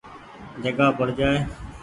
جگآ 0.63 0.87
پڙ 0.97 1.07
جآئي۔ 1.17 1.39